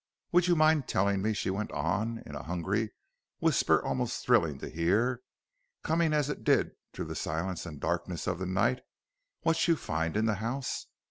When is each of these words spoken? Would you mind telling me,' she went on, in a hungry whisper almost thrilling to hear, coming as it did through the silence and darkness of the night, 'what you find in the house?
Would 0.31 0.47
you 0.47 0.55
mind 0.55 0.87
telling 0.87 1.21
me,' 1.21 1.31
she 1.35 1.51
went 1.51 1.71
on, 1.73 2.23
in 2.25 2.33
a 2.33 2.41
hungry 2.41 2.91
whisper 3.37 3.85
almost 3.85 4.25
thrilling 4.25 4.57
to 4.57 4.67
hear, 4.67 5.21
coming 5.83 6.11
as 6.11 6.27
it 6.27 6.43
did 6.43 6.71
through 6.91 7.05
the 7.05 7.13
silence 7.15 7.67
and 7.67 7.79
darkness 7.79 8.25
of 8.25 8.39
the 8.39 8.47
night, 8.47 8.81
'what 9.41 9.67
you 9.67 9.75
find 9.75 10.17
in 10.17 10.25
the 10.25 10.33
house? 10.41 10.87